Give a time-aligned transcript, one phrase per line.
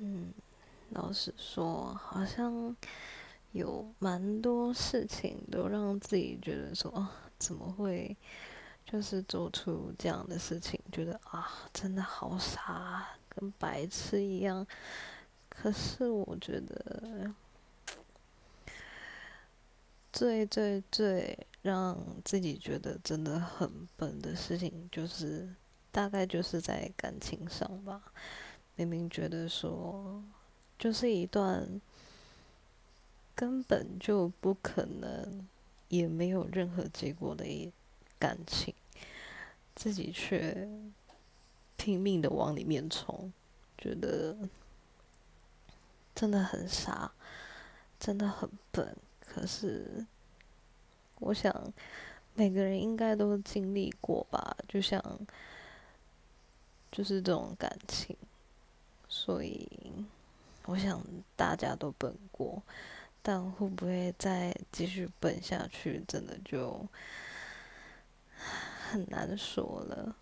[0.00, 0.32] 嗯，
[0.90, 2.74] 老实说，好像
[3.52, 7.08] 有蛮多事情都让自己觉得说，
[7.38, 8.16] 怎么会
[8.84, 10.80] 就是做出这样的事情？
[10.90, 14.66] 觉得啊，真的好傻，跟白痴一样。
[15.48, 17.32] 可是我觉得。
[20.10, 25.48] 最最最让自己觉得真的很笨的事情，就是
[25.92, 28.02] 大概就是在感情上吧。
[28.78, 30.22] 明明觉得说，
[30.78, 31.80] 就是一段
[33.34, 35.48] 根本就不可能，
[35.88, 37.72] 也没有任何结果的一
[38.20, 38.72] 感情，
[39.74, 40.68] 自己却
[41.76, 43.32] 拼命的往里面冲，
[43.76, 44.36] 觉得
[46.14, 47.10] 真的很傻，
[47.98, 48.96] 真的很笨。
[49.20, 50.06] 可是，
[51.18, 51.72] 我想
[52.34, 55.02] 每个人应该都经历过吧，就像
[56.92, 58.16] 就是这种感情，
[59.28, 59.68] 所以
[60.64, 61.04] 我想
[61.36, 62.62] 大家都奔过，
[63.20, 66.88] 但会不会再继续奔下去，真的就
[68.90, 70.16] 很难说了。